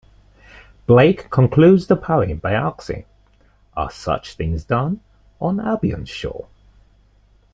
[0.87, 3.05] Blake concludes the poem by asking:
[3.75, 4.99] "Are such things done
[5.39, 6.47] on Albion's shore?".